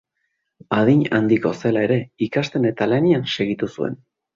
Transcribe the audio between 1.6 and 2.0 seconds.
zela